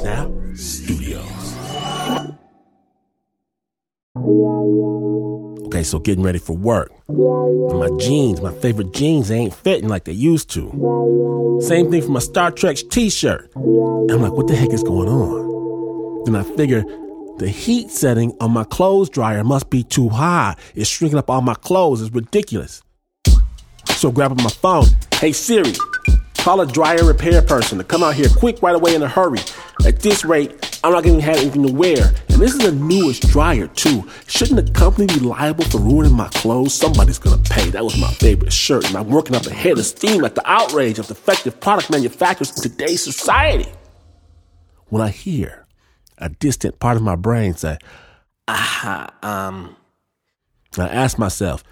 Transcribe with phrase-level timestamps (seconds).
[0.00, 1.56] Snap Studios.
[5.66, 6.90] Okay, so getting ready for work.
[7.08, 11.58] And my jeans, my favorite jeans, they ain't fitting like they used to.
[11.60, 13.52] Same thing for my Star Trek t shirt.
[13.54, 16.24] I'm like, what the heck is going on?
[16.24, 16.82] Then I figure
[17.36, 20.56] the heat setting on my clothes dryer must be too high.
[20.74, 22.00] It's shrinking up all my clothes.
[22.00, 22.82] It's ridiculous.
[23.84, 24.86] So grab up my phone.
[25.12, 25.74] Hey Siri,
[26.40, 29.40] call a dryer repair person to come out here quick right away in a hurry.
[29.84, 32.14] At this rate, I'm not gonna have anything to wear.
[32.28, 34.08] And this is a newest dryer too.
[34.26, 36.74] Shouldn't the company be liable for ruining my clothes?
[36.74, 37.68] Somebody's gonna pay.
[37.70, 40.50] That was my favorite shirt, and I'm working up a head of steam at the
[40.50, 43.70] outrage of defective product manufacturers in today's society.
[44.88, 45.66] When I hear
[46.18, 47.78] a distant part of my brain say,
[48.48, 49.76] ah, um,
[50.78, 51.62] I ask myself,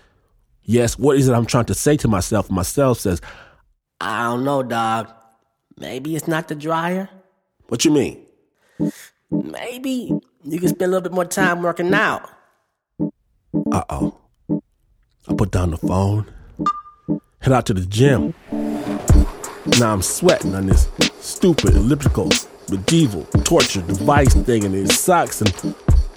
[0.70, 2.50] Yes, what is it I'm trying to say to myself?
[2.50, 3.22] Myself says,
[4.00, 5.10] I don't know, dog.
[5.78, 7.08] Maybe it's not the dryer.
[7.68, 8.24] What you mean?
[9.30, 10.12] Maybe
[10.44, 12.30] you can spend a little bit more time working out.
[13.72, 14.18] Uh oh.
[15.28, 16.26] I put down the phone,
[17.40, 18.34] head out to the gym.
[19.78, 20.88] Now I'm sweating on this
[21.20, 22.30] stupid elliptical
[22.70, 25.42] medieval torture device thing, and it sucks.
[25.42, 25.74] And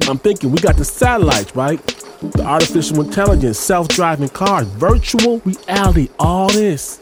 [0.08, 1.80] I'm thinking we got the satellites, right?
[2.22, 7.00] the artificial intelligence, self driving cars, virtual reality, all this.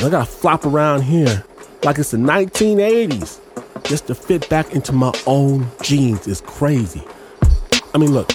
[0.00, 1.44] And I gotta flop around here
[1.84, 3.38] like it's the 1980s
[3.84, 7.02] just to fit back into my own jeans is crazy.
[7.92, 8.30] I mean, look,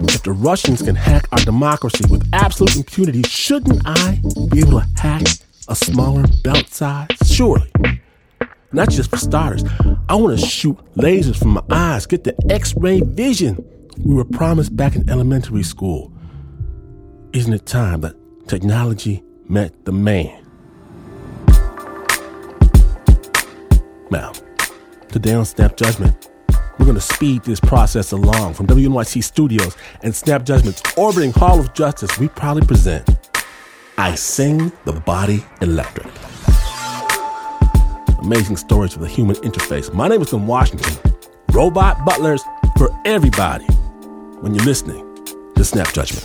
[0.00, 4.86] if the Russians can hack our democracy with absolute impunity, shouldn't I be able to
[4.96, 5.22] hack
[5.68, 7.06] a smaller belt size?
[7.24, 7.70] Surely.
[8.72, 9.62] Not just for starters.
[10.08, 13.64] I want to shoot lasers from my eyes, get the X ray vision
[14.04, 16.12] we were promised back in elementary school.
[17.32, 18.16] Isn't it time that
[18.48, 20.45] technology met the man?
[24.10, 24.32] Now,
[25.08, 26.28] today on Snap Judgment,
[26.78, 31.58] we're going to speed this process along from WNYC Studios and Snap Judgment's orbiting Hall
[31.58, 32.16] of Justice.
[32.16, 33.08] We proudly present
[33.98, 36.06] I Sing the Body Electric.
[38.20, 39.92] Amazing stories of the human interface.
[39.92, 40.96] My name is Glynn Washington.
[41.52, 42.42] Robot butlers
[42.78, 43.64] for everybody
[44.40, 45.02] when you're listening
[45.56, 46.22] to Snap Judgment.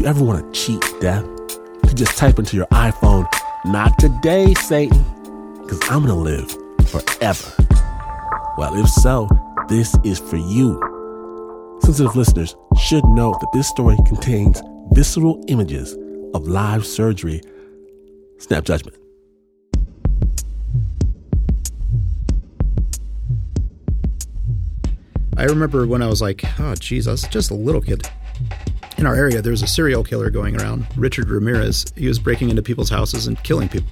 [0.00, 1.24] You ever want to cheat death?
[1.86, 3.26] To just type into your iPhone,
[3.66, 5.04] not today, Satan,
[5.60, 6.50] because I'm going to live
[6.88, 7.52] forever.
[8.56, 9.28] Well, if so,
[9.68, 10.80] this is for you.
[11.82, 14.62] Sensitive listeners should know that this story contains
[14.92, 15.92] visceral images
[16.32, 17.42] of live surgery.
[18.38, 18.96] Snap judgment.
[25.36, 28.08] I remember when I was like, oh, geez, I was just a little kid.
[29.00, 31.86] In our area, there was a serial killer going around, Richard Ramirez.
[31.96, 33.88] He was breaking into people's houses and killing people.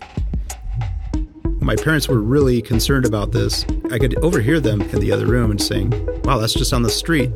[1.60, 3.64] My parents were really concerned about this.
[3.90, 5.92] I could overhear them in the other room and saying,
[6.24, 7.32] wow, that's just on the street.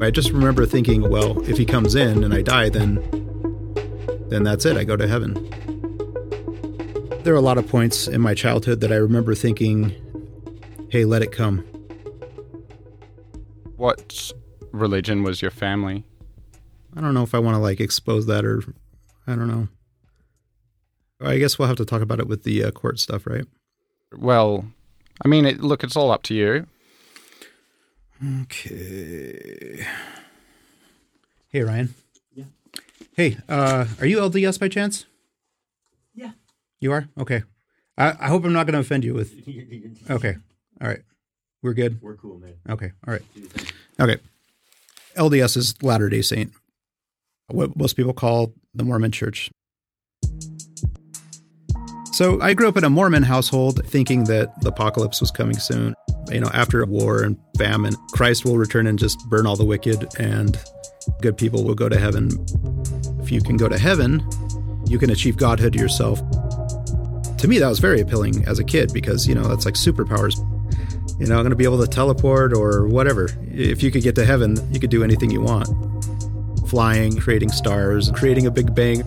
[0.00, 3.02] I just remember thinking, well, if he comes in and I die, then
[4.28, 4.76] then that's it.
[4.76, 5.34] I go to heaven.
[7.24, 9.92] There are a lot of points in my childhood that I remember thinking,
[10.90, 11.64] hey, let it come.
[13.74, 14.30] What
[14.70, 16.04] religion was your family?
[16.96, 18.62] I don't know if I want to like expose that or
[19.26, 19.68] I don't know.
[21.20, 23.46] I guess we'll have to talk about it with the uh, court stuff, right?
[24.16, 24.66] Well,
[25.24, 26.66] I mean, it, look, it's all up to you.
[28.42, 29.86] Okay.
[31.48, 31.94] Hey, Ryan.
[32.34, 32.44] Yeah.
[33.14, 35.06] Hey, uh, are you LDS by chance?
[36.14, 36.32] Yeah.
[36.80, 37.08] You are?
[37.18, 37.42] Okay.
[37.98, 39.32] I, I hope I'm not going to offend you with.
[40.10, 40.36] Okay.
[40.80, 41.00] All right.
[41.62, 42.00] We're good.
[42.00, 42.54] We're cool, man.
[42.68, 42.92] Okay.
[43.06, 43.22] All right.
[43.98, 44.18] Okay.
[45.16, 46.52] LDS is Latter day Saint,
[47.48, 49.50] what most people call the Mormon church.
[52.12, 55.94] So I grew up in a Mormon household thinking that the apocalypse was coming soon
[56.30, 59.64] you know, after a war and famine, Christ will return and just burn all the
[59.64, 60.58] wicked, and
[61.20, 62.30] good people will go to heaven.
[63.20, 64.26] If you can go to heaven,
[64.86, 66.18] you can achieve godhood yourself.
[67.38, 70.36] To me, that was very appealing as a kid because, you know, that's like superpowers.
[71.20, 73.28] You know, I'm going to be able to teleport or whatever.
[73.52, 75.68] If you could get to heaven, you could do anything you want
[76.68, 79.02] flying, creating stars, creating a big bang,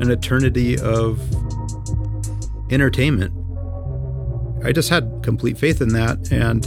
[0.00, 1.20] an eternity of
[2.72, 3.34] entertainment
[4.64, 6.64] I just had complete faith in that, and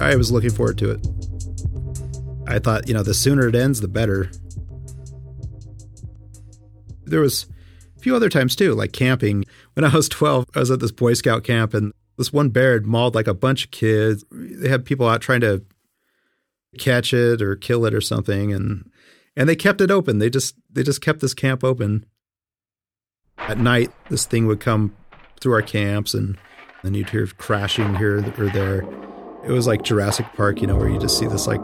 [0.00, 1.06] I was looking forward to it.
[2.46, 4.30] I thought, you know, the sooner it ends, the better.
[7.04, 7.46] There was
[7.96, 9.44] a few other times too, like camping.
[9.74, 12.74] When I was 12, I was at this Boy Scout camp, and this one bear
[12.74, 14.24] had mauled like a bunch of kids.
[14.30, 15.64] They had people out trying to
[16.78, 18.90] catch it or kill it or something and
[19.36, 20.18] and they kept it open.
[20.18, 22.06] They just they just kept this camp open.
[23.38, 24.94] At night, this thing would come
[25.40, 26.38] through our camps and
[26.82, 28.82] then you'd hear crashing here or there.
[29.44, 31.60] It was like Jurassic Park, you know, where you just see this like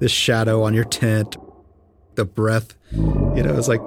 [0.00, 1.36] this shadow on your tent,
[2.16, 3.80] the breath, you know, it's like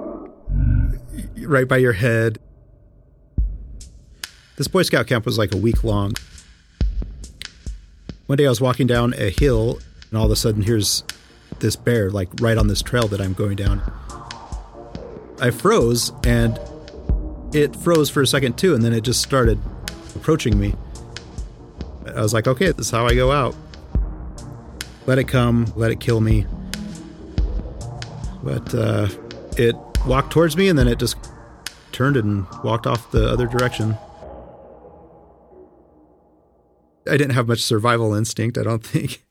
[1.42, 2.38] right by your head.
[4.56, 6.14] This Boy Scout camp was like a week long.
[8.26, 9.78] One day I was walking down a hill,
[10.10, 11.02] and all of a sudden, here's
[11.60, 13.82] this bear, like right on this trail that I'm going down.
[15.40, 16.58] I froze, and
[17.52, 19.58] it froze for a second too, and then it just started
[20.16, 20.74] approaching me.
[22.14, 23.54] I was like, okay, this is how I go out.
[25.06, 26.46] Let it come, let it kill me.
[28.42, 29.08] But uh,
[29.56, 29.76] it
[30.06, 31.16] walked towards me, and then it just
[31.92, 33.96] turned and walked off the other direction.
[37.08, 39.24] I didn't have much survival instinct, I don't think.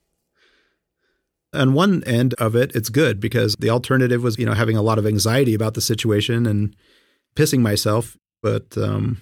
[1.57, 4.81] On one end of it, it's good because the alternative was, you know, having a
[4.81, 6.75] lot of anxiety about the situation and
[7.35, 8.15] pissing myself.
[8.41, 9.21] But um,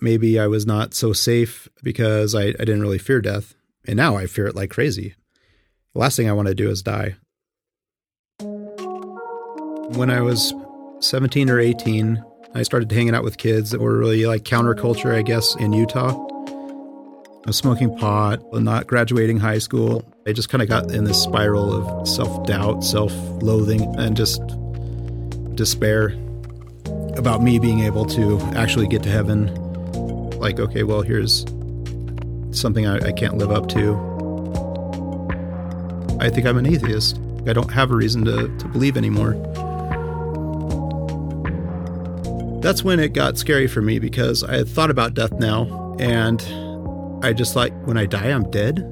[0.00, 3.54] maybe I was not so safe because I, I didn't really fear death.
[3.86, 5.14] And now I fear it like crazy.
[5.94, 7.16] The last thing I want to do is die.
[8.40, 10.52] When I was
[11.00, 12.22] 17 or 18,
[12.54, 16.25] I started hanging out with kids that were really like counterculture, I guess, in Utah.
[17.46, 20.04] Was smoking pot, and not graduating high school.
[20.26, 24.42] I just kind of got in this spiral of self doubt, self loathing, and just
[25.54, 26.08] despair
[27.16, 29.54] about me being able to actually get to heaven.
[30.40, 31.46] Like, okay, well, here's
[32.50, 33.94] something I, I can't live up to.
[36.18, 37.20] I think I'm an atheist.
[37.46, 39.34] I don't have a reason to, to believe anymore.
[42.60, 46.40] That's when it got scary for me because I had thought about death now and
[47.22, 48.84] I just like, when I die, I'm dead.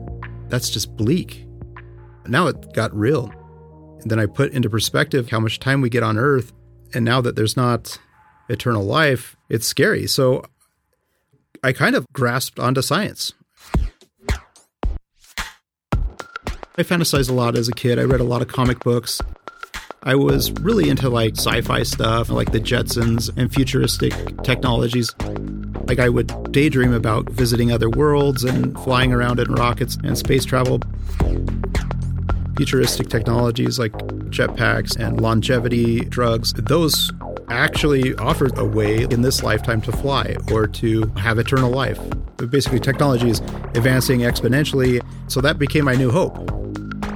[0.49, 1.47] That's just bleak.
[2.27, 3.31] Now it got real.
[4.01, 6.53] And then I put into perspective how much time we get on earth.
[6.95, 7.99] And now that there's not
[8.49, 10.07] eternal life, it's scary.
[10.07, 10.45] So
[11.63, 13.33] I kind of grasped onto science.
[16.77, 17.99] I fantasized a lot as a kid.
[17.99, 19.21] I read a lot of comic books.
[20.07, 24.13] I was really into like sci fi stuff, like the Jetsons and futuristic
[24.43, 25.15] technologies.
[25.87, 30.45] Like I would daydream about visiting other worlds and flying around in rockets and space
[30.45, 30.81] travel.
[32.55, 33.93] Futuristic technologies like
[34.29, 37.11] jetpacks and longevity drugs, those
[37.49, 41.99] actually offered a way in this lifetime to fly or to have eternal life.
[42.37, 43.41] But Basically, technology is
[43.75, 46.35] advancing exponentially, so that became my new hope.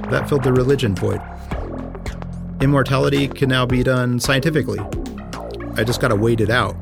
[0.09, 1.21] That filled the religion void.
[2.61, 4.79] Immortality can now be done scientifically.
[5.75, 6.75] I just got to wait it out.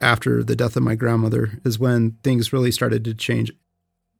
[0.00, 3.50] After the death of my grandmother is when things really started to change.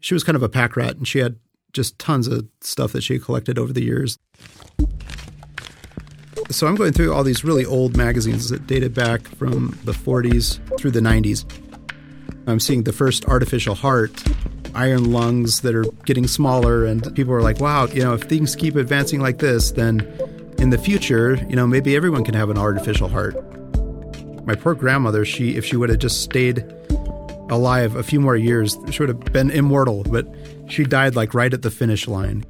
[0.00, 1.36] She was kind of a pack rat and she had
[1.72, 4.18] just tons of stuff that she collected over the years.
[6.50, 10.58] So I'm going through all these really old magazines that dated back from the 40s
[10.78, 11.44] through the 90s.
[12.46, 14.22] I'm seeing the first artificial heart,
[14.74, 18.56] iron lungs that are getting smaller, and people are like, wow, you know, if things
[18.56, 20.00] keep advancing like this, then
[20.58, 23.34] in the future, you know, maybe everyone can have an artificial heart.
[24.46, 26.64] My poor grandmother, she if she would have just stayed
[27.50, 30.26] alive a few more years, she would have been immortal, but
[30.68, 32.44] she died like right at the finish line.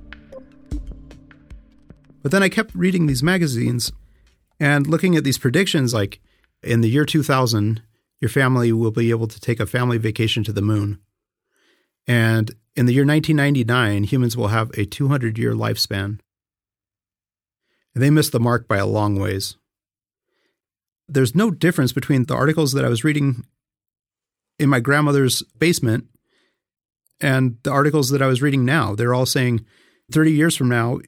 [2.23, 3.93] But then I kept reading these magazines
[4.59, 6.21] and looking at these predictions like
[6.63, 7.83] in the year 2000,
[8.21, 10.99] your family will be able to take a family vacation to the moon.
[12.07, 16.19] And in the year 1999, humans will have a 200 year lifespan.
[17.95, 19.57] And they missed the mark by a long ways.
[21.09, 23.45] There's no difference between the articles that I was reading
[24.59, 26.07] in my grandmother's basement
[27.21, 28.95] and the articles that I was reading now.
[28.95, 29.65] They're all saying
[30.11, 30.99] 30 years from now,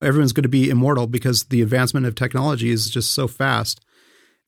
[0.00, 3.80] everyone's going to be immortal because the advancement of technology is just so fast.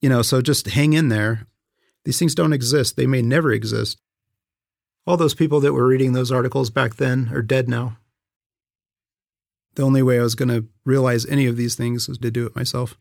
[0.01, 1.47] You know, so just hang in there.
[2.05, 2.97] These things don't exist.
[2.97, 4.01] They may never exist.
[5.07, 7.97] All those people that were reading those articles back then are dead now.
[9.75, 12.47] The only way I was going to realize any of these things was to do
[12.47, 12.99] it myself.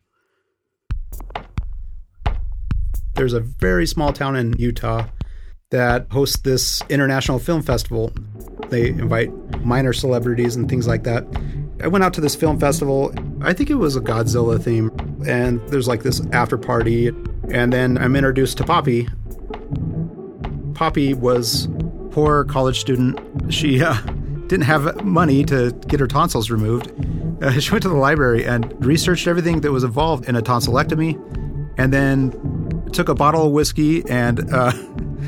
[3.14, 5.06] There's a very small town in Utah
[5.70, 8.12] that hosts this international film festival.
[8.68, 9.30] They invite
[9.60, 11.26] minor celebrities and things like that.
[11.82, 13.12] I went out to this film festival.
[13.40, 14.90] I think it was a Godzilla theme,
[15.26, 17.08] and there's like this after party,
[17.50, 19.08] and then I'm introduced to Poppy.
[20.74, 21.68] Poppy was
[22.10, 23.18] poor college student.
[23.52, 23.94] She uh,
[24.46, 26.92] didn't have money to get her tonsils removed.
[27.42, 31.14] Uh, she went to the library and researched everything that was involved in a tonsillectomy,
[31.78, 32.32] and then
[32.92, 34.72] took a bottle of whiskey and uh,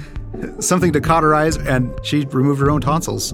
[0.61, 3.33] something to cauterize, and she removed her own tonsils.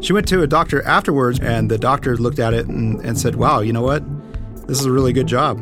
[0.00, 3.36] She went to a doctor afterwards, and the doctor looked at it and, and said,
[3.36, 4.02] Wow, you know what?
[4.66, 5.58] This is a really good job.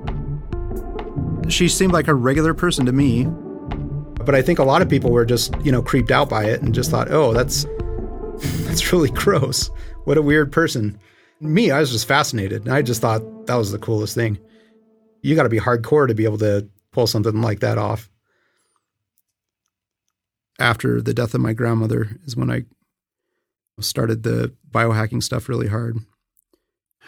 [1.48, 3.26] She seemed like a regular person to me,
[4.24, 6.62] but I think a lot of people were just, you know, creeped out by it
[6.62, 7.66] and just thought, oh, that's
[8.66, 9.70] that's really gross.
[10.04, 10.98] What a weird person.
[11.40, 12.64] Me, I was just fascinated.
[12.64, 14.38] And I just thought that was the coolest thing.
[15.22, 18.10] You got to be hardcore to be able to pull something like that off.
[20.58, 22.64] After the death of my grandmother is when I
[23.80, 25.98] started the biohacking stuff really hard.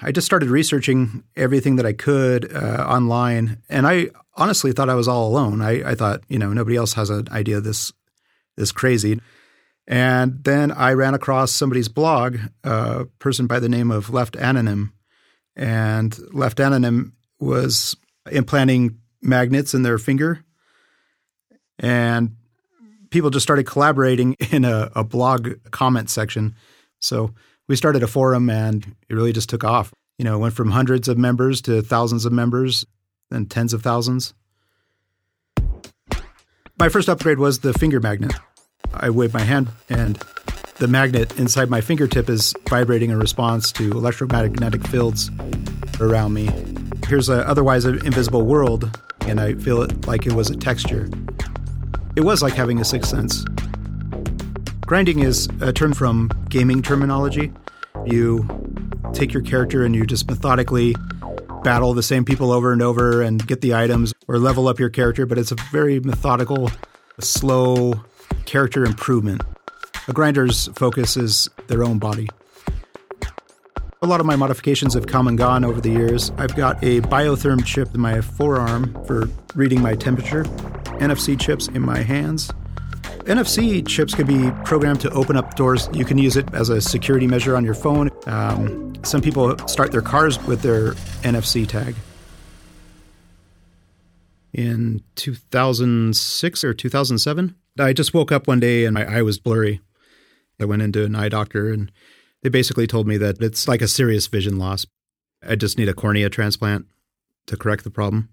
[0.03, 4.95] I just started researching everything that I could uh, online, and I honestly thought I
[4.95, 5.61] was all alone.
[5.61, 7.93] I, I, thought, you know, nobody else has an idea this
[8.57, 9.21] this crazy.
[9.87, 14.93] And then I ran across somebody's blog, a person by the name of Lepht Anonym,
[15.57, 17.97] and Lepht Anonym was
[18.31, 20.45] implanting magnets in their finger,
[21.79, 22.37] and
[23.11, 26.55] people just started collaborating in a, a blog comment section.
[27.01, 27.35] So
[27.69, 29.93] we started a forum and it really just took off.
[30.19, 32.85] You know, it went from hundreds of members to thousands of members
[33.31, 34.35] and tens of thousands.
[36.79, 38.33] My first upgrade was the finger magnet.
[38.95, 40.23] I wave my hand and
[40.81, 45.31] the magnet inside my fingertip is vibrating in response to electromagnetic fields
[46.01, 46.49] around me.
[47.07, 51.07] Here's a otherwise invisible world, and I feel it like it was a texture.
[52.17, 53.45] It was like having a sixth sense.
[54.87, 57.53] Grinding is a term from gaming terminology.
[58.07, 58.49] You
[59.13, 60.97] take your character and you just methodically
[61.63, 64.91] battle the same people over and over and get the items or level up your
[64.91, 66.71] character, but it's a very methodical,
[67.19, 68.05] slow
[68.47, 69.43] character improvement.
[70.09, 72.29] A grinder's focus is their own body.
[74.03, 76.33] A lot of my modifications have come and gone over the years.
[76.39, 80.45] I've got a biotherm chip in my forearm for reading my temperature,
[81.01, 82.51] NFC chips in my hands,
[83.25, 85.89] NFC chips can be programmed to open up doors.
[85.93, 88.11] You can use it as a security measure on your phone.
[88.27, 91.95] Um, some people start their cars with their NFC tag.
[94.53, 99.81] In 2006 or 2007, I just woke up one day and my eye was blurry.
[100.61, 101.91] I went into an eye doctor and
[102.43, 104.87] they basically told me that it's like a serious vision loss.
[105.47, 106.87] I just need a cornea transplant
[107.47, 108.29] to correct the problem.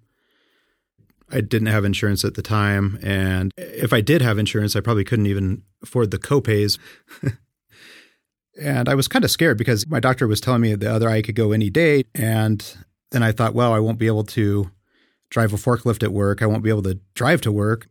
[1.30, 2.98] I didn't have insurance at the time.
[3.04, 6.78] And if I did have insurance, I probably couldn't even afford the copays.
[8.62, 11.22] and I was kind of scared because my doctor was telling me the other eye
[11.22, 12.04] could go any day.
[12.16, 12.78] And
[13.12, 14.72] then I thought, well, I won't be able to
[15.30, 16.42] drive a forklift at work.
[16.42, 17.88] I won't be able to drive to work.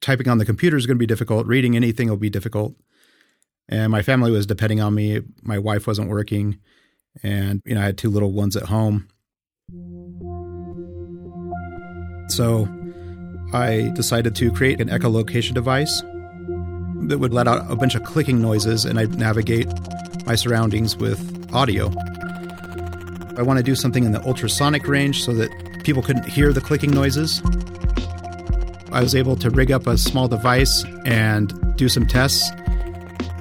[0.00, 1.46] Typing on the computer is going to be difficult.
[1.46, 2.74] Reading anything will be difficult.
[3.68, 5.20] And my family was depending on me.
[5.42, 6.58] My wife wasn't working.
[7.22, 9.08] And, you know, I had two little ones at home.
[12.28, 12.68] So
[13.52, 16.02] I decided to create an echolocation device
[17.08, 19.68] that would let out a bunch of clicking noises and I'd navigate
[20.26, 21.20] my surroundings with
[21.52, 21.92] audio.
[23.36, 25.50] I want to do something in the ultrasonic range so that
[25.84, 27.42] people couldn't hear the clicking noises.
[28.92, 32.50] I was able to rig up a small device and do some tests.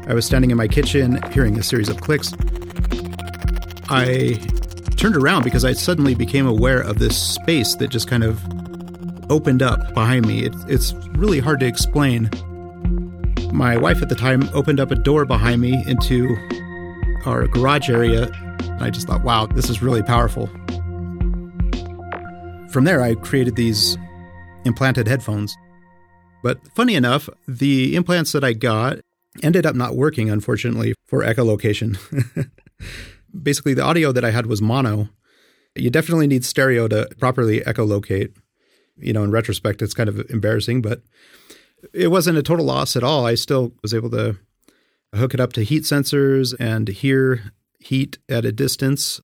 [0.08, 2.34] I was standing in my kitchen hearing a series of clicks.
[3.90, 4.40] I
[4.96, 8.42] turned around because I suddenly became aware of this space that just kind of
[9.32, 10.44] opened up behind me.
[10.44, 12.30] It, it's really hard to explain.
[13.54, 16.36] My wife at the time opened up a door behind me into
[17.26, 18.30] our garage area.
[18.60, 20.48] And I just thought, wow, this is really powerful.
[22.72, 23.98] From there, I created these
[24.66, 25.56] implanted headphones.
[26.44, 29.00] But funny enough, the implants that I got
[29.42, 31.98] ended up not working, unfortunately, for echolocation.
[33.44, 35.10] Basically, the audio that I had was mono.
[35.76, 38.34] You definitely need stereo to properly echolocate
[38.98, 41.02] you know, in retrospect, it's kind of embarrassing, but
[41.94, 43.26] it wasn't a total loss at all.
[43.26, 44.38] I still was able to
[45.16, 49.20] hook it up to heat sensors and hear heat at a distance.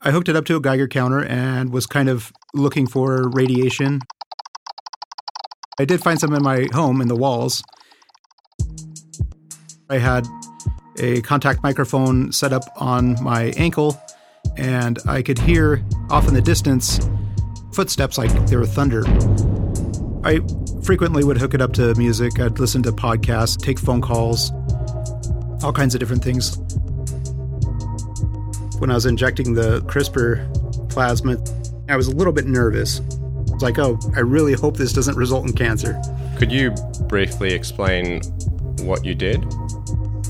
[0.00, 4.00] I hooked it up to a Geiger counter and was kind of looking for radiation.
[5.78, 7.62] I did find some in my home in the walls.
[9.88, 10.26] I had
[10.98, 14.00] a contact microphone set up on my ankle,
[14.56, 17.00] and I could hear off in the distance
[17.74, 19.04] footsteps like they were thunder.
[20.24, 20.40] I
[20.84, 22.38] frequently would hook it up to music.
[22.38, 24.52] I'd listen to podcasts, take phone calls,
[25.62, 26.56] all kinds of different things.
[28.78, 33.00] When I was injecting the CRISPR plasmid, I was a little bit nervous.
[33.52, 36.00] It's like, oh, I really hope this doesn't result in cancer.
[36.38, 36.70] Could you
[37.08, 38.20] briefly explain
[38.80, 39.44] what you did?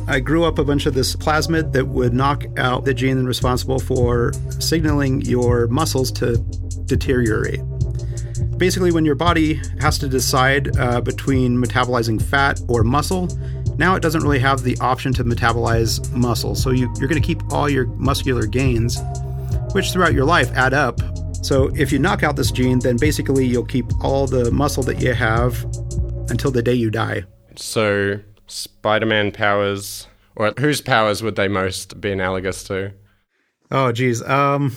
[0.06, 3.78] I grew up a bunch of this plasmid that would knock out the gene responsible
[3.78, 6.36] for signaling your muscles to
[6.86, 7.60] deteriorate.
[8.58, 13.28] Basically, when your body has to decide uh, between metabolizing fat or muscle,
[13.78, 16.54] now it doesn't really have the option to metabolize muscle.
[16.54, 18.98] So you, you're going to keep all your muscular gains,
[19.72, 21.00] which throughout your life add up.
[21.44, 25.00] So if you knock out this gene, then basically you'll keep all the muscle that
[25.00, 25.62] you have
[26.30, 27.24] until the day you die.
[27.56, 32.92] So Spider Man powers, or whose powers would they most be analogous to?
[33.70, 34.22] Oh, geez.
[34.22, 34.76] Um,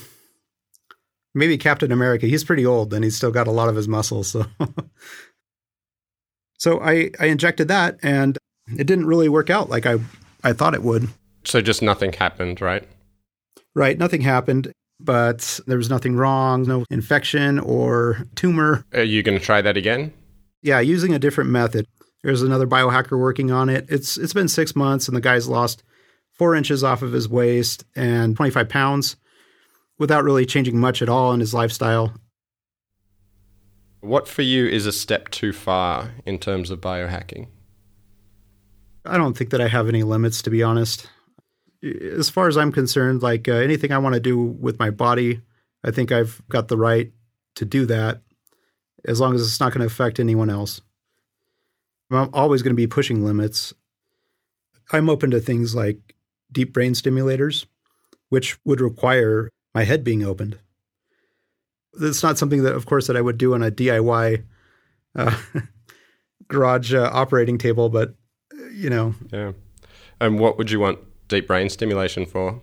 [1.38, 2.26] maybe Captain America.
[2.26, 4.30] He's pretty old and he's still got a lot of his muscles.
[4.30, 4.46] So,
[6.58, 8.38] so I, I injected that and
[8.78, 9.98] it didn't really work out like I,
[10.44, 11.08] I thought it would.
[11.46, 12.88] So just nothing happened, right?
[13.76, 13.98] Right.
[13.98, 18.84] Nothing happened, but there was nothing wrong, no infection or tumor.
[18.94, 20.12] Are you going to try that again?
[20.62, 21.86] Yeah, using a different method.
[22.24, 23.86] There's another biohacker working on it.
[23.88, 25.84] It's it's been six months and the guy's lost
[26.34, 29.16] four inches off of his waist and 25 pounds
[30.00, 32.14] without really changing much at all in his lifestyle.
[34.00, 37.48] What for you is a step too far in terms of biohacking?
[39.06, 41.10] I don't think that I have any limits, to be honest.
[41.84, 45.42] As far as I'm concerned, like uh, anything I want to do with my body,
[45.84, 47.12] I think I've got the right
[47.56, 48.22] to do that
[49.06, 50.82] as long as it's not going to affect anyone else.
[52.12, 53.74] I'm always going to be pushing limits.
[54.92, 56.16] I'm open to things like
[56.52, 57.66] deep brain stimulators,
[58.30, 60.58] which would require my head being opened.
[62.02, 64.44] It's not something that, of course, that I would do on a DIY
[65.16, 65.38] uh,
[66.48, 68.16] garage uh, operating table, but
[68.72, 69.14] you know.
[69.32, 69.52] Yeah.
[70.20, 72.60] And what would you want deep brain stimulation for?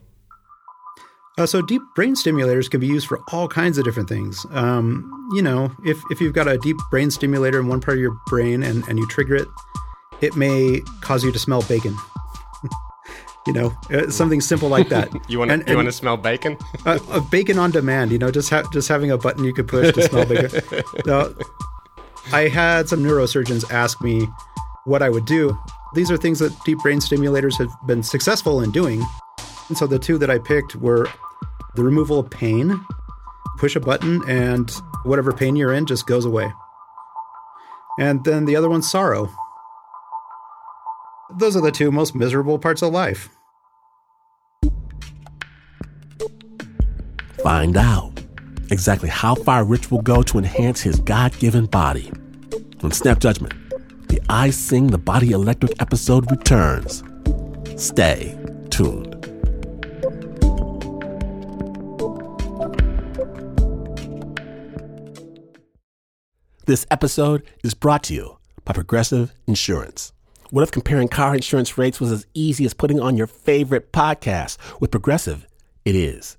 [1.39, 4.45] Uh, so deep brain stimulators can be used for all kinds of different things.
[4.51, 8.03] Um, you know, if, if you've got a deep brain stimulator in one part of
[8.03, 9.47] your brain and, and you trigger it,
[10.21, 11.97] it may cause you to smell bacon.
[13.47, 15.11] You know, uh, something simple like that.
[15.29, 16.57] you want and, you want to smell bacon?
[16.87, 18.11] uh, uh, bacon on demand.
[18.11, 20.63] You know, just ha- just having a button you could push to smell bacon.
[22.33, 24.27] I had some neurosurgeons ask me
[24.85, 25.59] what I would do.
[25.95, 29.05] These are things that deep brain stimulators have been successful in doing.
[29.69, 31.07] And so the two that I picked were
[31.75, 32.81] the removal of pain.
[33.59, 34.71] Push a button, and
[35.05, 36.51] whatever pain you're in just goes away.
[37.99, 39.31] And then the other one's sorrow.
[41.31, 43.29] Those are the two most miserable parts of life.
[47.45, 48.23] Find out
[48.71, 52.11] exactly how far Rich will go to enhance his God given body.
[52.83, 53.53] On Snap Judgment,
[54.09, 57.05] the I Sing the Body Electric episode returns.
[57.77, 58.35] Stay
[58.71, 59.13] tuned.
[66.65, 70.15] This episode is brought to you by Progressive Insurance.
[70.49, 74.57] What if comparing car insurance rates was as easy as putting on your favorite podcast?
[74.81, 75.47] With Progressive,
[75.85, 76.39] it is.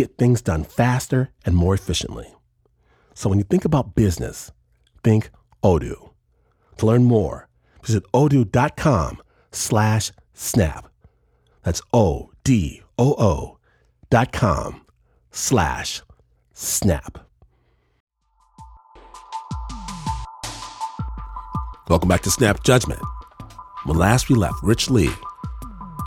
[0.00, 2.34] get things done faster and more efficiently.
[3.14, 4.50] So when you think about business,
[5.04, 5.30] think
[5.62, 6.10] Odoo.
[6.78, 7.48] To learn more,
[7.84, 9.20] visit odoo.com
[9.52, 10.86] slash snap.
[11.62, 13.58] That's O-D-O-O
[14.08, 14.86] dot com
[15.30, 16.02] slash
[16.54, 17.18] snap.
[21.90, 23.02] Welcome back to Snap Judgment.
[23.84, 25.10] When last we left Rich Lee,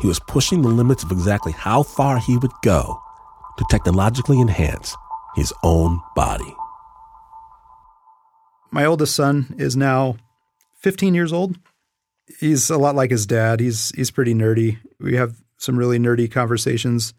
[0.01, 3.02] he was pushing the limits of exactly how far he would go
[3.57, 4.95] to technologically enhance
[5.35, 6.55] his own body.
[8.71, 10.17] My oldest son is now
[10.81, 11.57] 15 years old.
[12.39, 13.59] He's a lot like his dad.
[13.59, 14.79] He's he's pretty nerdy.
[14.99, 17.13] We have some really nerdy conversations.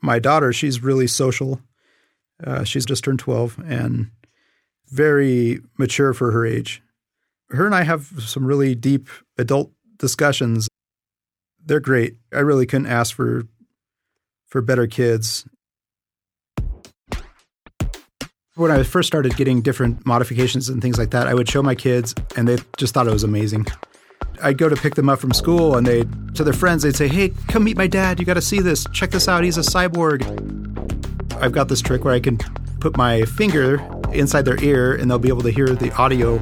[0.00, 1.60] My daughter, she's really social.
[2.42, 4.10] Uh, she's just turned 12 and
[4.88, 6.82] very mature for her age.
[7.50, 9.08] Her and I have some really deep
[9.38, 10.68] adult discussions.
[11.64, 12.16] They're great.
[12.32, 13.44] I really couldn't ask for
[14.46, 15.46] for better kids.
[18.56, 21.74] When I first started getting different modifications and things like that, I would show my
[21.74, 23.66] kids and they just thought it was amazing.
[24.42, 26.04] I'd go to pick them up from school and they
[26.36, 28.18] to their friends they'd say, "Hey, come meet my dad.
[28.18, 28.86] You got to see this.
[28.94, 29.44] Check this out.
[29.44, 30.24] He's a cyborg."
[31.38, 32.38] I've got this trick where I can
[32.80, 36.38] put my finger inside their ear and they'll be able to hear the audio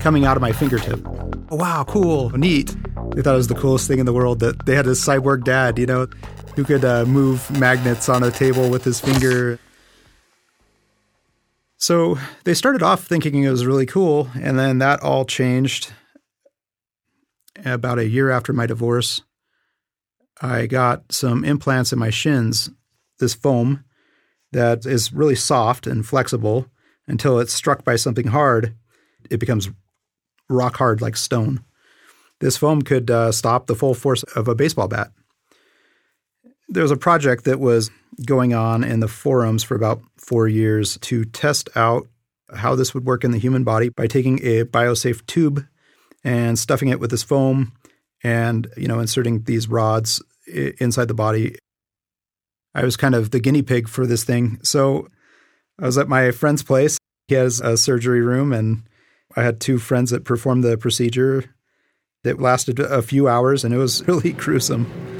[0.00, 1.00] coming out of my fingertip.
[1.50, 2.76] Wow, cool, neat.
[3.14, 5.44] They thought it was the coolest thing in the world that they had a cyborg
[5.44, 6.08] dad, you know,
[6.56, 9.58] who could uh, move magnets on a table with his finger.
[11.78, 15.92] So they started off thinking it was really cool, and then that all changed
[17.64, 19.22] about a year after my divorce.
[20.42, 22.70] I got some implants in my shins,
[23.20, 23.84] this foam
[24.52, 26.66] that is really soft and flexible
[27.06, 28.74] until it's struck by something hard.
[29.30, 29.70] It becomes
[30.48, 31.64] rock hard like stone.
[32.40, 35.12] This foam could uh, stop the full force of a baseball bat.
[36.68, 37.90] There was a project that was
[38.26, 42.06] going on in the forums for about four years to test out
[42.54, 45.64] how this would work in the human body by taking a biosafe tube
[46.24, 47.72] and stuffing it with this foam
[48.22, 51.56] and you know inserting these rods inside the body.
[52.74, 54.58] I was kind of the guinea pig for this thing.
[54.62, 55.08] So
[55.80, 56.98] i was at my friend's place.
[57.28, 58.82] He has a surgery room and
[59.36, 61.44] i had two friends that performed the procedure
[62.24, 65.17] that lasted a few hours and it was really gruesome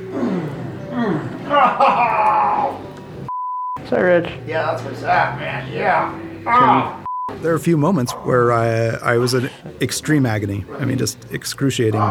[3.89, 4.31] Sorry, Rich.
[4.47, 5.73] Yeah, that's what's up, man.
[5.73, 6.43] Yeah.
[6.47, 7.03] Ah.
[7.41, 9.49] There are a few moments where I, I was in
[9.81, 10.67] extreme agony.
[10.79, 12.03] I mean, just excruciating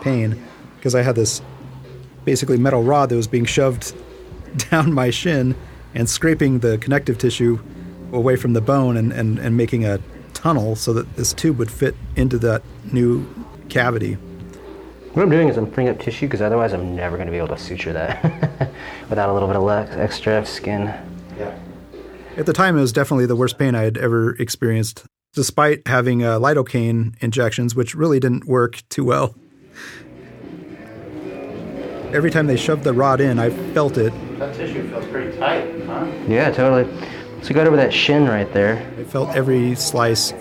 [0.00, 0.40] pain
[0.76, 1.42] because I had this
[2.24, 3.94] basically metal rod that was being shoved
[4.70, 5.56] down my shin
[5.94, 7.58] and scraping the connective tissue
[8.12, 9.98] away from the bone and, and, and making a
[10.34, 13.26] tunnel so that this tube would fit into that new
[13.68, 14.18] cavity.
[15.14, 17.38] What I'm doing is I'm freeing up tissue because otherwise I'm never going to be
[17.38, 18.20] able to suture that
[19.08, 20.92] without a little bit of extra skin.
[21.38, 21.56] Yeah.
[22.36, 26.24] At the time, it was definitely the worst pain I had ever experienced, despite having
[26.24, 29.36] uh, lidocaine injections, which really didn't work too well.
[32.12, 34.12] Every time they shoved the rod in, I felt it.
[34.40, 36.06] That tissue feels pretty tight, huh?
[36.26, 36.92] Yeah, totally.
[37.42, 38.84] So go over that shin right there.
[38.98, 40.32] I felt every slice.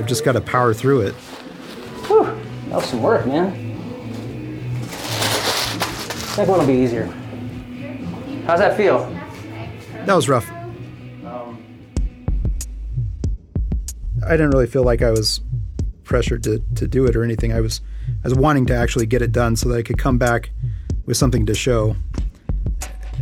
[0.00, 1.12] I've just got to power through it.
[2.06, 2.24] Whew,
[2.70, 3.52] that was some work, man.
[4.88, 7.04] Second one will be easier.
[8.46, 9.04] How's that feel?
[10.06, 10.50] That was rough.
[14.26, 15.42] I didn't really feel like I was
[16.02, 17.52] pressured to, to do it or anything.
[17.52, 17.82] I was
[18.24, 20.50] I was wanting to actually get it done so that I could come back
[21.04, 21.94] with something to show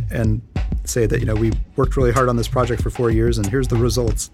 [0.09, 0.41] and
[0.85, 3.47] say that you know we worked really hard on this project for four years and
[3.47, 4.31] here's the results.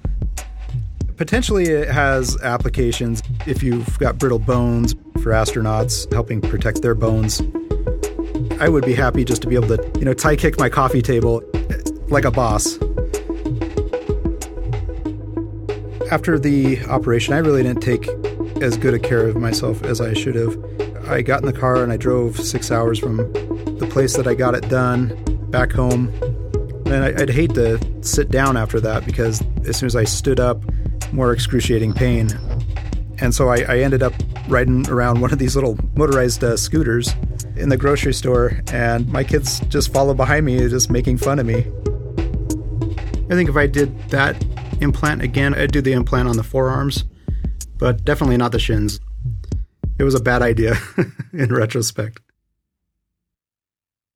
[1.17, 7.41] Potentially, it has applications if you've got brittle bones for astronauts, helping protect their bones.
[8.59, 11.01] I would be happy just to be able to, you know, tie kick my coffee
[11.01, 11.77] table eh,
[12.09, 12.75] like a boss.
[16.11, 18.07] After the operation, I really didn't take
[18.61, 20.57] as good a care of myself as I should have.
[21.07, 24.35] I got in the car and I drove six hours from the place that I
[24.35, 25.17] got it done
[25.49, 26.09] back home.
[26.85, 30.61] And I'd hate to sit down after that because as soon as I stood up,
[31.15, 32.29] more excruciating pain.
[33.19, 34.13] And so I, I ended up
[34.49, 37.15] riding around one of these little motorized uh, scooters
[37.55, 41.45] in the grocery store, and my kids just followed behind me, just making fun of
[41.45, 41.65] me.
[43.29, 44.43] I think if I did that
[44.81, 47.05] implant again, I'd do the implant on the forearms,
[47.77, 48.99] but definitely not the shins.
[49.97, 50.75] It was a bad idea
[51.33, 52.19] in retrospect.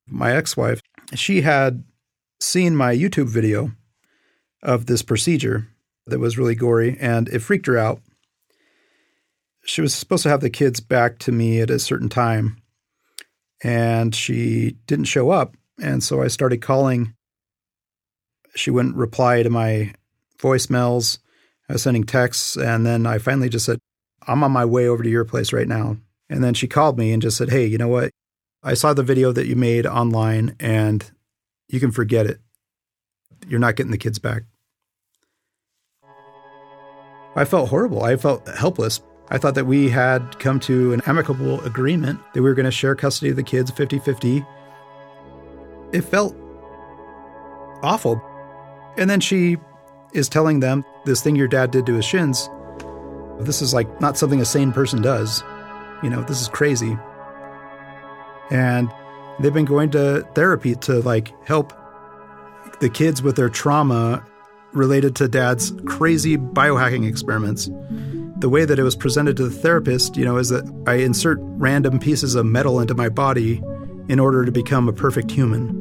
[0.05, 0.81] My ex wife,
[1.15, 1.85] she had
[2.41, 3.71] seen my YouTube video
[4.61, 5.69] of this procedure
[6.09, 8.01] that was really gory, and it freaked her out.
[9.65, 12.57] She was supposed to have the kids back to me at a certain time,
[13.63, 15.55] and she didn't show up.
[15.81, 17.13] And so I started calling.
[18.55, 19.93] She wouldn't reply to my
[20.39, 21.19] voicemails.
[21.69, 23.79] I was sending texts, and then I finally just said,
[24.27, 25.97] I'm on my way over to your place right now.
[26.29, 28.11] And then she called me and just said, Hey, you know what?
[28.61, 31.09] I saw the video that you made online, and
[31.67, 32.39] you can forget it.
[33.47, 34.43] You're not getting the kids back.
[37.35, 38.03] I felt horrible.
[38.03, 39.01] I felt helpless.
[39.29, 42.71] I thought that we had come to an amicable agreement that we were going to
[42.71, 44.45] share custody of the kids 50 50.
[45.91, 46.35] It felt
[47.83, 48.21] awful.
[48.97, 49.57] And then she
[50.13, 52.49] is telling them this thing your dad did to his shins.
[53.39, 55.43] This is like not something a sane person does.
[56.03, 56.97] You know, this is crazy.
[58.49, 58.91] And
[59.39, 61.73] they've been going to therapy to like help
[62.79, 64.25] the kids with their trauma
[64.73, 67.69] related to dad's crazy biohacking experiments.
[68.37, 71.39] The way that it was presented to the therapist, you know, is that I insert
[71.41, 73.61] random pieces of metal into my body
[74.07, 75.75] in order to become a perfect human.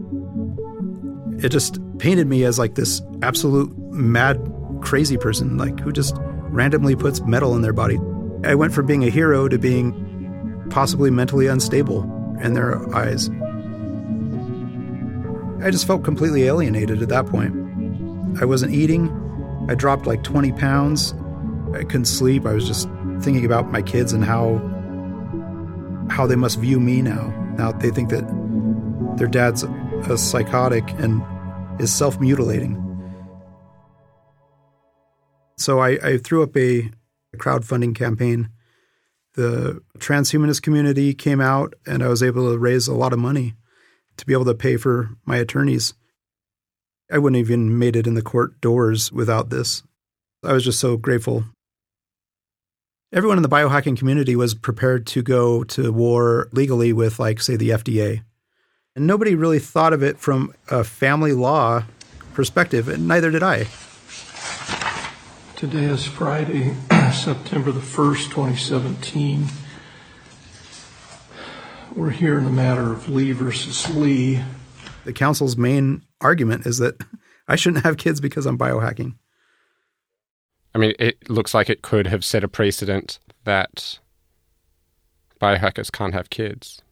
[1.43, 4.39] it just painted me as like this absolute mad,
[4.81, 6.17] crazy person, like who just
[6.51, 7.99] randomly puts metal in their body.
[8.45, 9.93] I went from being a hero to being
[10.71, 12.03] possibly mentally unstable
[12.41, 13.31] in their eyes.
[15.65, 17.55] I just felt completely alienated at that point.
[18.41, 19.09] I wasn't eating.
[19.69, 21.15] I dropped like 20 pounds.
[21.75, 22.47] I couldn't sleep.
[22.47, 22.89] I was just
[23.21, 24.65] thinking about my kids and how
[26.11, 27.29] how they must view me now.
[27.59, 28.25] Now they think that
[29.19, 31.23] their dad's a psychotic and
[31.81, 32.85] is self-mutilating.
[35.57, 36.91] So I, I threw up a
[37.37, 38.51] crowdfunding campaign.
[39.35, 43.55] The transhumanist community came out, and I was able to raise a lot of money
[44.17, 45.95] to be able to pay for my attorneys.
[47.11, 49.83] I wouldn't have even made it in the court doors without this.
[50.45, 51.45] I was just so grateful.
[53.13, 57.57] Everyone in the biohacking community was prepared to go to war legally with, like, say,
[57.57, 58.23] the FDA.
[58.95, 61.85] And nobody really thought of it from a family law
[62.35, 63.67] perspective, and neither did I.
[65.57, 66.75] Today is Friday,
[67.13, 69.47] September the 1st, 2017.
[71.97, 74.43] We're here in the matter of Lee versus Lee.
[75.09, 77.03] The counsel's main argument is that
[77.49, 79.15] I shouldn't have kids because I'm biohacking.
[80.75, 84.01] I mean, it looks like it could have set a precedent that
[85.41, 86.83] biohackers can't have kids.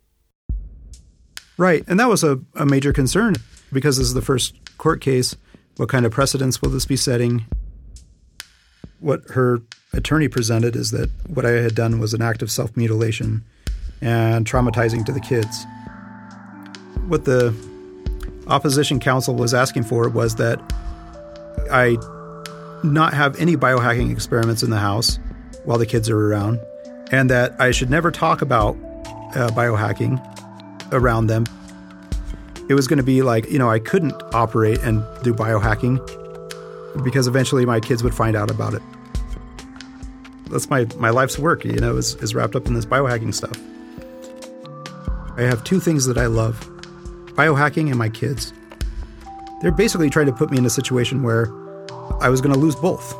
[1.59, 1.85] Right.
[1.87, 3.35] And that was a, a major concern
[3.71, 5.37] because this is the first court case.
[5.77, 7.45] What kind of precedents will this be setting?
[8.99, 9.61] What her
[9.93, 13.45] attorney presented is that what I had done was an act of self mutilation
[14.01, 15.67] and traumatizing to the kids.
[17.09, 17.55] What the
[18.47, 20.61] opposition counsel was asking for was that
[21.71, 21.97] I
[22.85, 25.19] not have any biohacking experiments in the house
[25.65, 26.61] while the kids are around,
[27.11, 28.77] and that I should never talk about
[29.35, 30.21] uh, biohacking
[30.93, 31.45] around them.
[32.69, 35.99] It was going to be like, you know, I couldn't operate and do biohacking
[37.05, 38.83] because eventually my kids would find out about it.
[40.51, 43.57] That's my, my life's work, you know, is, is wrapped up in this biohacking stuff.
[45.37, 46.69] I have two things that I love
[47.37, 48.53] biohacking and my kids.
[49.61, 51.47] They're basically trying to put me in a situation where
[52.21, 53.15] I was going to lose both.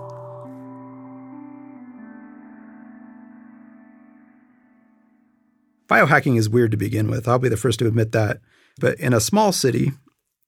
[5.89, 7.29] Biohacking is weird to begin with.
[7.29, 8.41] I'll be the first to admit that.
[8.81, 9.93] But in a small city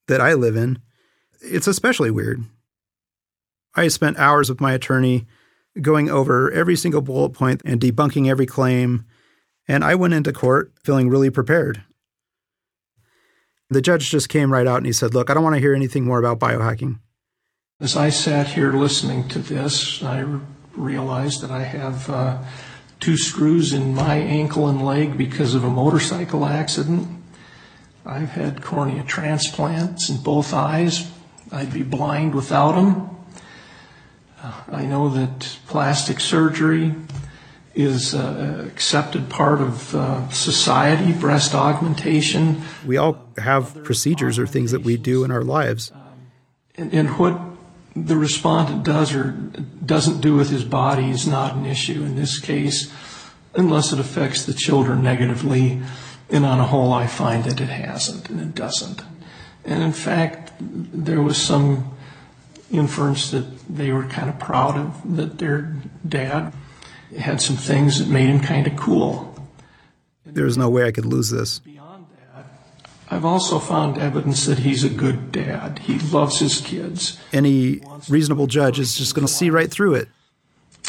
[0.09, 0.81] that I live in,
[1.41, 2.43] it's especially weird.
[3.75, 5.27] I spent hours with my attorney
[5.81, 9.05] going over every single bullet point and debunking every claim.
[9.69, 11.85] And I went into court feeling really prepared.
[13.71, 15.75] The judge just came right out and he said, Look, I don't want to hear
[15.75, 17.01] anything more about biohacking.
[17.81, 20.25] As I sat here listening to this, I
[20.75, 22.39] realized that I have uh,
[22.99, 27.09] two screws in my ankle and leg because of a motorcycle accident.
[28.07, 31.11] I've had cornea transplants in both eyes.
[31.53, 33.11] I'd be blind without them.
[34.43, 36.95] Uh, I know that plastic surgery
[37.79, 42.61] is an accepted part of uh, society, breast augmentation.
[42.85, 45.93] We all have procedures or things that we do in our lives.
[46.75, 47.41] And, and what
[47.95, 49.31] the respondent does or
[49.87, 52.93] doesn't do with his body is not an issue in this case,
[53.55, 55.81] unless it affects the children negatively.
[56.31, 59.03] And on a whole, I find that it hasn't and it doesn't.
[59.65, 61.97] And in fact, there was some
[62.73, 66.53] inference that they were kind of proud of that their dad
[67.17, 69.35] had some things that made him kind of cool.
[70.25, 71.59] There's no way I could lose this.
[71.61, 72.47] Beyond that,
[73.11, 75.81] I've also found evidence that he's a good dad.
[75.81, 77.19] He loves his kids.
[77.33, 80.09] Any reasonable judge is just going to see right through it.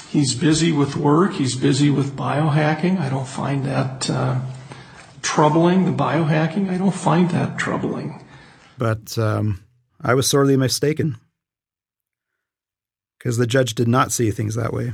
[0.09, 1.33] He's busy with work.
[1.33, 2.99] He's busy with biohacking.
[2.99, 4.39] I don't find that uh,
[5.21, 5.85] troubling.
[5.85, 8.25] The biohacking, I don't find that troubling.
[8.77, 9.63] But um,
[10.01, 11.17] I was sorely mistaken
[13.17, 14.93] because the judge did not see things that way.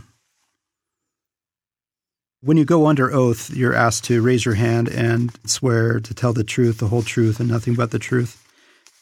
[2.46, 6.32] When you go under oath, you're asked to raise your hand and swear to tell
[6.32, 8.40] the truth, the whole truth, and nothing but the truth.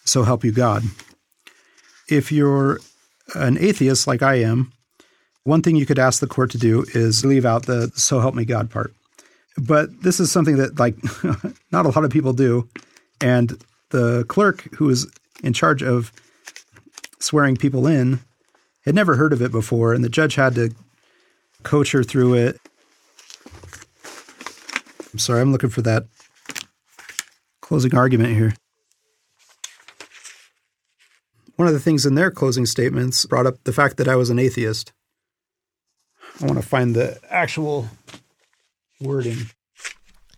[0.06, 0.84] So help you God.
[2.08, 2.80] If you're
[3.36, 4.72] an atheist like I am,
[5.44, 8.34] one thing you could ask the court to do is leave out the so help
[8.34, 8.94] me God part.
[9.58, 10.96] But this is something that like
[11.74, 12.70] not a lot of people do.
[13.20, 15.12] And the clerk who was
[15.44, 16.14] in charge of
[17.20, 18.22] swearing people in
[18.86, 20.74] had never heard of it before, and the judge had to
[21.64, 22.62] coach her through it.
[25.14, 26.06] I'm sorry, I'm looking for that
[27.62, 28.56] closing argument here.
[31.56, 34.32] One of the things in their closing statements brought up the fact that I was
[34.32, 34.92] an atheist.
[36.42, 37.90] I want to find the actual
[39.00, 39.38] wording.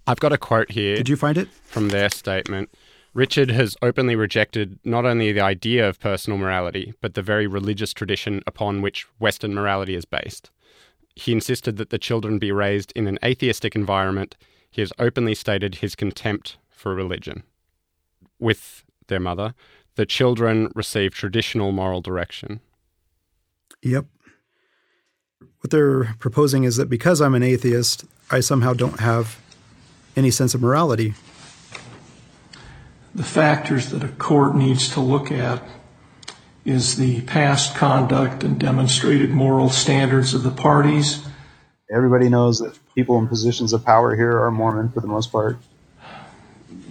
[0.06, 1.48] I've got a quote here Did you find it?
[1.64, 2.70] from their statement.
[3.14, 7.94] Richard has openly rejected not only the idea of personal morality, but the very religious
[7.94, 10.52] tradition upon which Western morality is based.
[11.16, 14.36] He insisted that the children be raised in an atheistic environment.
[14.76, 17.44] He has openly stated his contempt for religion.
[18.40, 19.54] With their mother,
[19.96, 22.60] the children receive traditional moral direction.
[23.82, 24.06] Yep.
[25.62, 29.40] What they're proposing is that because I'm an atheist, I somehow don't have
[30.18, 31.14] any sense of morality.
[33.14, 35.64] The factors that a court needs to look at
[36.66, 41.26] is the past conduct and demonstrated moral standards of the parties.
[41.90, 45.58] Everybody knows that people in positions of power here are Mormon for the most part.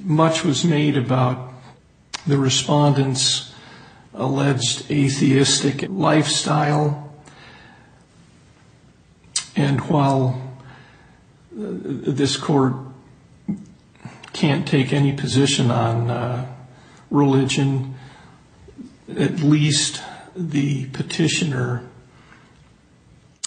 [0.03, 1.55] Much was made about
[2.27, 3.55] the respondents'
[4.13, 7.11] alleged atheistic lifestyle.
[9.57, 10.59] And while
[11.53, 12.75] uh, this court
[14.35, 16.55] can't take any position on uh,
[17.11, 17.95] religion,
[19.09, 20.03] at least
[20.37, 21.83] the petitioner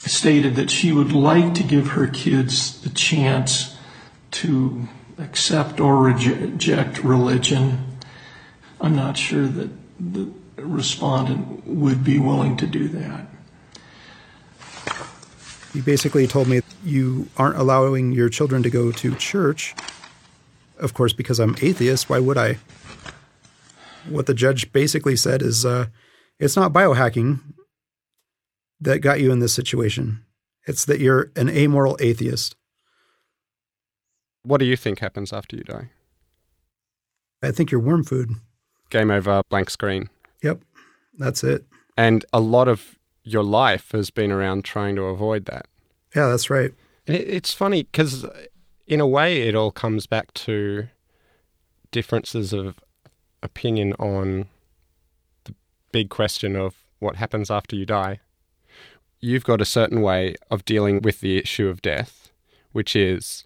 [0.08, 3.78] stated that she would like to give her kids the chance
[4.32, 7.98] to accept or reject religion.
[8.80, 13.28] I'm not sure that the respondent would be willing to do that.
[15.74, 19.76] You basically told me you aren't allowing your children to go to church.
[20.80, 22.58] Of course, because I'm atheist, why would I?
[24.10, 25.88] what the judge basically said is uh,
[26.40, 27.40] it's not biohacking
[28.80, 30.24] that got you in this situation.
[30.66, 32.56] It's that you're an amoral atheist.
[34.44, 35.90] What do you think happens after you die?
[37.42, 38.32] I think you're worm food.
[38.90, 40.10] Game over, blank screen.
[40.42, 40.62] Yep,
[41.18, 41.66] that's it.
[41.98, 45.68] And a lot of your life has been around trying to avoid that.
[46.16, 46.72] Yeah, that's right.
[47.06, 48.26] It's funny because,
[48.86, 50.88] in a way, it all comes back to
[51.92, 52.80] differences of
[53.44, 54.48] opinion on
[55.46, 55.54] the
[55.92, 58.20] big question of what happens after you die,
[59.20, 62.32] you've got a certain way of dealing with the issue of death,
[62.72, 63.46] which is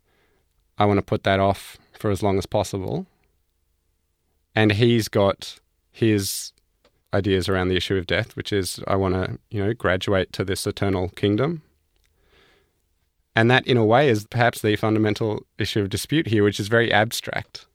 [0.78, 3.06] I want to put that off for as long as possible.
[4.56, 5.60] And he's got
[5.92, 6.52] his
[7.14, 10.44] ideas around the issue of death, which is I want to, you know, graduate to
[10.44, 11.62] this eternal kingdom.
[13.36, 16.68] And that, in a way, is perhaps the fundamental issue of dispute here, which is
[16.68, 17.66] very abstract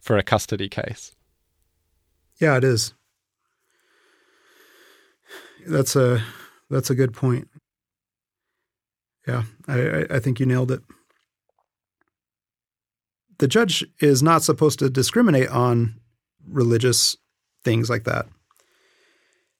[0.00, 1.14] for a custody case.
[2.40, 2.94] Yeah, it is.
[5.66, 6.24] That's a
[6.72, 7.48] that's a good point.
[9.28, 10.80] Yeah, I, I think you nailed it.
[13.38, 16.00] The judge is not supposed to discriminate on
[16.48, 17.16] religious
[17.62, 18.26] things like that.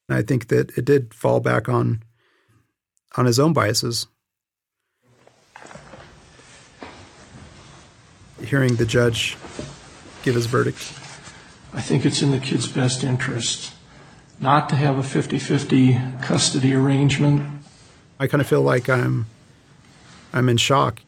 [0.08, 2.02] And I think that it did fall back on
[3.16, 4.06] on his own biases.
[8.42, 9.36] Hearing the judge
[10.22, 10.78] give his verdict?
[11.74, 13.74] I think it's in the kid's best interest
[14.42, 17.62] not to have a 50 50 custody arrangement.
[18.18, 19.26] I kind of feel like I'm,
[20.32, 21.00] I'm in shock.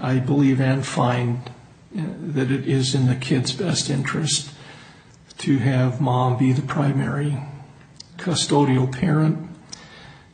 [0.00, 1.50] I believe and find
[1.96, 4.50] uh, that it is in the kid's best interest
[5.38, 7.36] to have mom be the primary
[8.16, 9.50] custodial parent.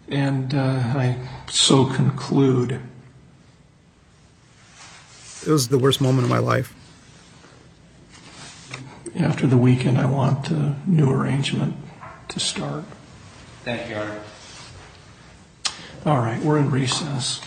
[0.08, 1.16] And uh, I
[1.48, 2.80] so conclude.
[5.46, 6.74] It was the worst moment of my life
[9.18, 11.76] after the weekend, I want a new arrangement
[12.28, 12.84] to start.
[13.64, 14.22] Thank you, Art.
[16.06, 17.40] All right, we're in recess.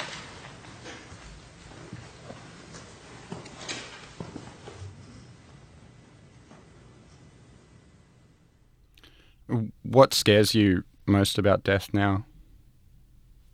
[9.83, 12.25] What scares you most about death now?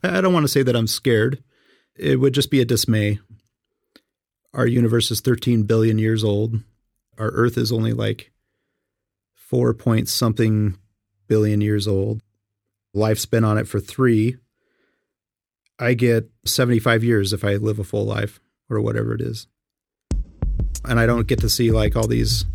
[0.01, 1.43] I don't want to say that I'm scared.
[1.95, 3.19] It would just be a dismay.
[4.53, 6.61] Our universe is 13 billion years old
[7.19, 8.31] our Earth is only like
[9.35, 10.77] four point something
[11.27, 12.21] billion years old.
[12.93, 14.37] Life's been on it for three.
[15.77, 19.47] I get 75 years if I live a full life or whatever it is.
[20.85, 22.45] And I don't get to see like all these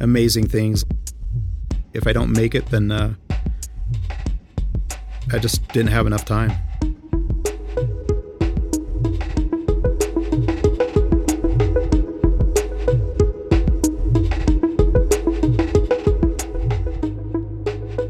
[0.00, 0.84] amazing things.
[1.92, 3.14] If I don't make it, then uh,
[5.32, 6.52] I just didn't have enough time.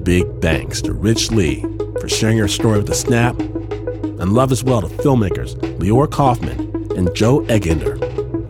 [0.09, 1.61] Big thanks to Rich Lee
[2.00, 6.59] for sharing her story with the Snap, and love as well to filmmakers Leora Kaufman
[6.96, 7.94] and Joe Egender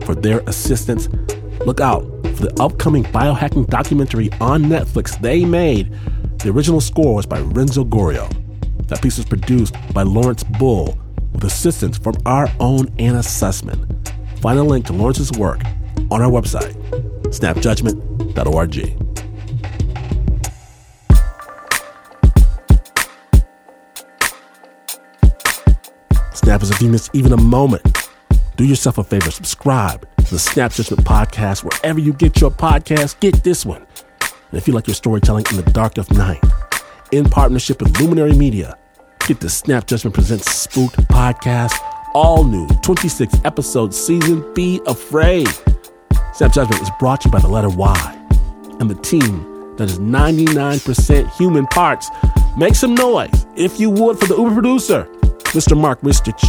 [0.05, 1.09] for their assistance.
[1.65, 2.03] Look out
[2.37, 5.91] for the upcoming biohacking documentary on Netflix they made.
[6.37, 8.29] The original score was by Renzo Gorrio.
[8.87, 10.97] That piece was produced by Lawrence Bull
[11.33, 13.85] with assistance from our own Anna Sussman.
[14.39, 15.59] Find a link to Lawrence's work
[16.09, 16.73] on our website,
[17.25, 19.08] snapjudgment.org.
[26.49, 28.09] Snap is if you miss even a moment.
[28.57, 33.19] Do yourself a favor, subscribe to the Snap Judgment Podcast wherever you get your podcast.
[33.19, 33.85] Get this one.
[34.21, 36.43] And if you like your storytelling in the dark of night,
[37.11, 38.75] in partnership with Luminary Media,
[39.27, 41.79] get the Snap Judgment Presents Spooked podcast,
[42.15, 44.43] all new 26 episode season.
[44.55, 45.47] Be afraid.
[46.33, 48.27] Snap Judgment is brought to you by the letter Y
[48.79, 52.09] and the team that is 99% human parts.
[52.57, 55.07] Make some noise, if you would, for the Uber producer,
[55.49, 55.79] Mr.
[55.79, 56.43] Mark Ristich.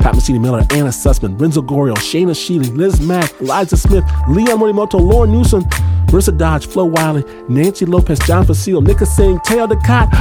[0.00, 5.32] Pat Mesiti-Miller, Anna Sussman, Renzo Gorrio, Shaina Shealy, Liz Mack, Eliza Smith, Leon Morimoto, Lauren
[5.32, 5.64] Newsom,
[6.08, 10.12] Marissa Dodge, Flo Wiley, Nancy Lopez, John Fecile, Nika Singh, Teo Ducot.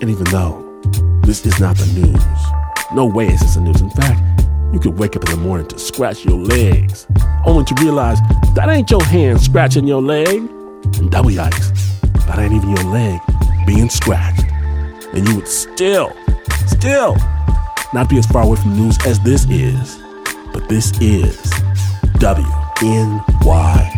[0.00, 0.80] and even though
[1.22, 2.24] this is not the news,
[2.94, 3.80] no way is this the news.
[3.80, 4.20] In fact,
[4.72, 7.06] you could wake up in the morning to scratch your legs,
[7.46, 8.18] only to realize
[8.54, 10.28] that ain't your hand scratching your leg.
[10.98, 11.70] And double yikes,
[12.26, 13.20] that ain't even your leg
[13.66, 14.44] being scratched.
[15.14, 16.12] And you would still,
[16.68, 17.16] still
[17.92, 20.02] not be as far away from news as this is.
[20.52, 21.36] But this is
[22.18, 23.93] WNYC.